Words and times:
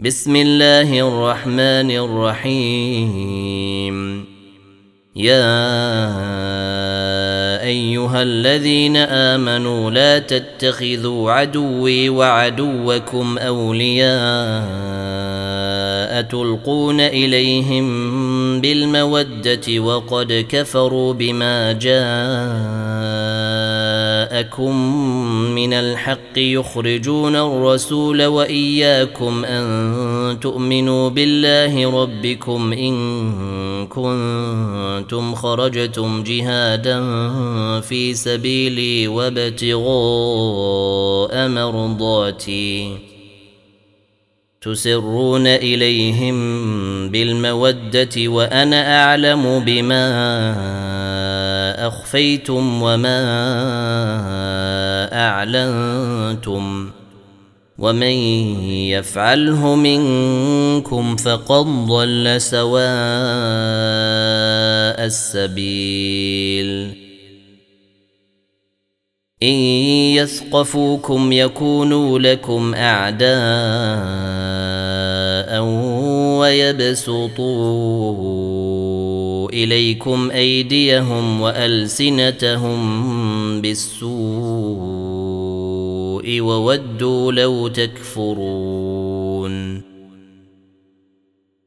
بسم 0.00 0.36
الله 0.36 1.08
الرحمن 1.08 1.90
الرحيم. 1.90 3.38
يا 5.16 5.58
أيها 7.62 8.22
الذين 8.22 8.96
آمنوا 8.96 9.90
لا 9.90 10.18
تتخذوا 10.18 11.32
عدوي 11.32 12.08
وعدوكم 12.08 13.38
أولياء 13.38 14.08
تلقون 16.22 17.00
إليهم 17.00 17.86
بالمودة 18.60 19.78
وقد 19.78 20.46
كفروا 20.48 21.12
بما 21.12 21.72
جاءكم 24.32 24.76
من 25.54 25.72
الحق 25.72 26.36
يخرجون 26.36 27.36
الرسول 27.36 28.24
وإياكم 28.26 29.44
أن 29.44 30.40
تؤمنوا 30.40 31.08
بالله 31.08 32.02
ربكم 32.02 32.72
إن 32.72 33.86
كنتم 33.86 35.34
خرجتم 35.34 36.22
جهادا 36.22 37.00
في 37.80 38.14
سبيلي 38.14 39.08
وابتغاء 39.08 39.88
مرضاتي. 41.48 42.98
تسرون 44.60 45.46
إليهم 45.46 46.38
بالمودة 47.08 48.28
وأنا 48.28 49.04
أعلم 49.04 49.64
بما 49.66 50.97
أخفيتم 51.88 52.82
وما 52.82 53.18
أعلنتم 55.12 56.90
ومن 57.78 58.16
يفعله 58.92 59.74
منكم 59.74 61.16
فقد 61.16 61.66
ضل 61.66 62.40
سواء 62.40 62.88
السبيل. 65.06 66.68
إن 69.42 69.54
يثقفوكم 70.18 71.32
يكونوا 71.32 72.18
لكم 72.18 72.74
أعداء 72.74 73.28
ويبسطوا 76.40 78.12
إليكم 79.48 80.30
أيديهم 80.30 81.40
وألسنتهم 81.40 82.80
بالسوء 83.60 84.08
وودوا 86.40 87.32
لو 87.32 87.68
تكفرون. 87.68 89.08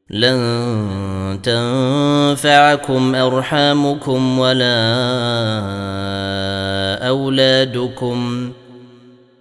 لن 0.10 1.40
تنفعكم 1.44 3.16
أرحامكم 3.16 4.40
ولا 4.40 4.68
أولادكم. 7.08 8.52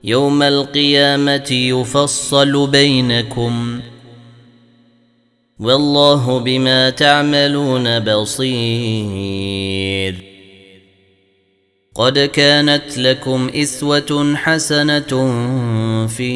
يوم 0.05 0.43
القيامة 0.43 1.49
يفصل 1.51 2.67
بينكم. 2.67 3.81
والله 5.61 6.39
بما 6.39 6.91
تعملون 6.91 8.01
بصير. 8.01 9.51
قد 11.95 12.19
كانت 12.19 12.99
لكم 12.99 13.51
إسوة 13.55 14.35
حسنة 14.37 15.27
في 16.07 16.31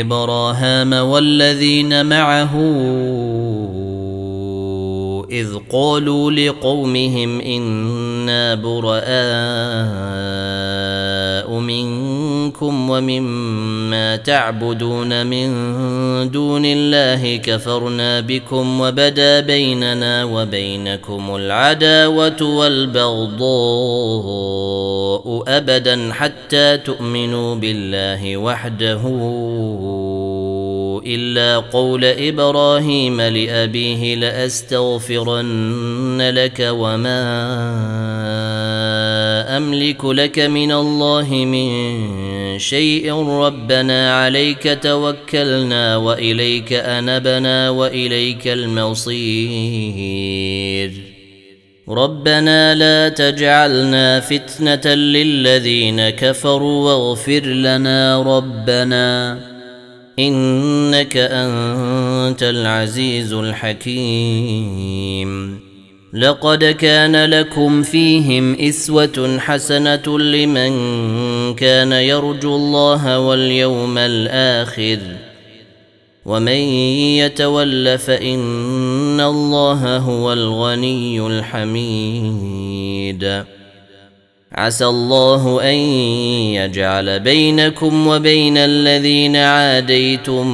إبراهام 0.00 0.92
والذين 0.92 2.06
معه 2.06 2.56
إذ 5.30 5.54
قالوا 5.72 6.30
لقومهم 6.30 7.40
إنا 7.40 8.54
براء 8.54 9.10
منكم. 11.60 12.11
ومما 12.62 14.16
تعبدون 14.16 15.26
من 15.26 15.50
دون 16.30 16.64
الله 16.64 17.36
كفرنا 17.36 18.20
بكم 18.20 18.80
وبدا 18.80 19.40
بيننا 19.40 20.24
وبينكم 20.24 21.36
العداوة 21.36 22.42
والبغضاء 22.42 23.42
أبدا 25.48 26.12
حتى 26.12 26.76
تؤمنوا 26.76 27.54
بالله 27.54 28.36
وحده. 28.36 29.02
إلا 31.06 31.58
قول 31.58 32.04
إبراهيم 32.04 33.20
لأبيه 33.20 34.14
لأستغفرن 34.14 35.52
لك 36.34 36.68
وما 36.70 37.22
املك 39.56 40.04
لك 40.04 40.38
من 40.38 40.72
الله 40.72 41.28
من 41.30 41.68
شيء 42.58 43.12
ربنا 43.14 44.22
عليك 44.22 44.78
توكلنا 44.82 45.96
واليك 45.96 46.72
انبنا 46.72 47.70
واليك 47.70 48.48
المصير 48.48 49.92
ربنا 51.88 52.74
لا 52.74 53.08
تجعلنا 53.08 54.20
فتنه 54.20 54.94
للذين 54.94 56.10
كفروا 56.10 56.92
واغفر 56.92 57.40
لنا 57.46 58.22
ربنا 58.22 59.38
انك 60.18 61.16
انت 61.16 62.42
العزيز 62.42 63.32
الحكيم 63.32 65.21
لقد 66.14 66.64
كان 66.64 67.24
لكم 67.24 67.82
فيهم 67.82 68.54
إسوة 68.60 69.38
حسنة 69.38 70.18
لمن 70.18 70.74
كان 71.54 71.92
يرجو 71.92 72.56
الله 72.56 73.18
واليوم 73.18 73.98
الآخر. 73.98 74.98
ومن 76.24 76.48
يتول 77.18 77.98
فإن 77.98 79.20
الله 79.20 79.96
هو 79.96 80.32
الغني 80.32 81.26
الحميد. 81.26 82.62
عسى 84.52 84.86
الله 84.86 85.70
أن 85.70 85.76
يجعل 86.54 87.20
بينكم 87.20 88.06
وبين 88.06 88.56
الذين 88.56 89.36
عاديتم 89.36 90.46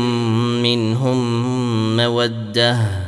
منهم 0.63 1.97
مودة. 1.97 3.08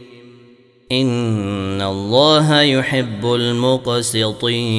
ان 0.91 1.81
الله 1.81 2.61
يحب 2.61 3.33
المقسطين 3.33 4.71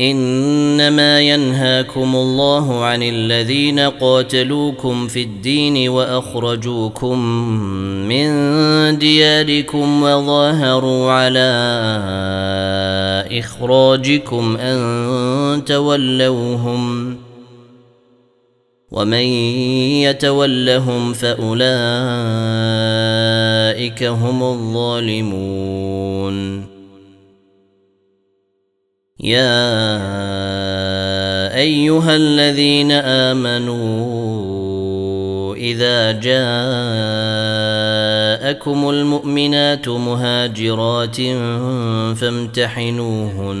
انما 0.00 1.20
ينهاكم 1.20 2.16
الله 2.16 2.84
عن 2.84 3.02
الذين 3.02 3.80
قاتلوكم 3.80 5.08
في 5.08 5.22
الدين 5.22 5.88
واخرجوكم 5.88 7.18
من 8.08 8.28
دياركم 8.98 10.02
وظاهروا 10.02 11.12
على 11.12 11.48
اخراجكم 13.32 14.56
ان 14.56 15.64
تولوهم 15.64 17.16
ومن 18.90 19.26
يتولهم 20.02 21.12
فأولئك 21.12 21.66
هم 24.02 24.42
الظالمون. 24.42 25.56
يا 29.20 29.66
أيها 31.56 32.16
الذين 32.16 32.92
آمنوا 32.92 34.46
إذا 35.54 36.12
جاءكم 36.12 36.50
المؤمنات 38.90 39.88
مهاجرات 39.88 41.16
فامتحنوهن. 42.16 43.60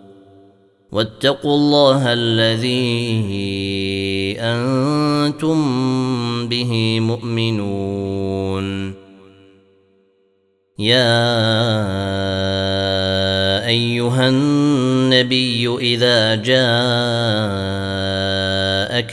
واتقوا 0.91 1.55
الله 1.55 2.13
الذي 2.13 2.75
أنتم 4.39 5.57
به 6.47 6.99
مؤمنون. 6.99 8.93
يا 10.79 11.31
أيها 13.67 14.29
النبي 14.29 15.77
إذا 15.77 16.35
جاءك 16.35 16.61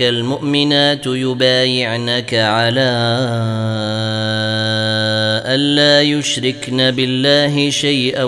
المؤمنات 0.02 1.06
يبايعنك 1.06 2.34
على 2.34 2.90
ألا 5.48 6.02
يشركن 6.02 6.90
بالله 6.90 7.70
شيئا 7.70 8.24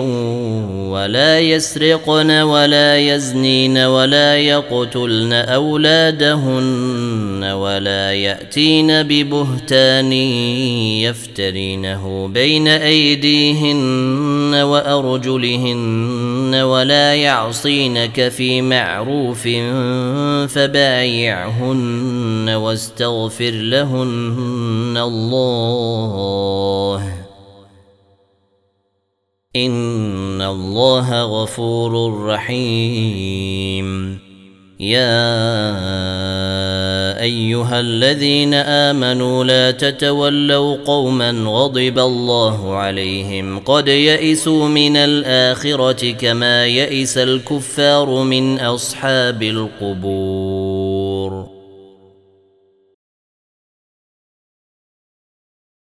ولا 0.91 1.39
يسرقن 1.39 2.31
ولا 2.31 2.97
يزنين 2.97 3.77
ولا 3.77 4.37
يقتلن 4.37 5.33
أولادهن 5.33 6.63
ولا 7.43 8.13
يأتين 8.13 9.03
ببهتان 9.03 10.13
يفترينه 11.03 12.27
بين 12.27 12.67
أيديهن 12.67 14.40
وأرجلهن 14.53 16.55
ولا 16.55 17.15
يعصينك 17.15 18.29
في 18.29 18.61
معروف 18.61 19.47
فبايعهن 20.53 22.49
واستغفر 22.49 23.51
لهن 23.51 24.97
الله. 24.97 27.03
إن 29.55 30.41
الله 30.41 31.23
غفور 31.23 32.25
رحيم. 32.25 34.19
يا 34.79 36.60
أيها 37.21 37.79
الذين 37.79 38.53
آمنوا 38.53 39.43
لا 39.43 39.71
تتولوا 39.71 40.77
قوما 40.85 41.31
غضب 41.31 41.99
الله 41.99 42.75
عليهم 42.75 43.59
قد 43.59 43.87
يئسوا 43.87 44.67
من 44.67 44.97
الآخرة 44.97 46.11
كما 46.11 46.65
يئس 46.65 47.17
الكفار 47.17 48.23
من 48.23 48.59
أصحاب 48.59 49.43
القبور. 49.43 50.41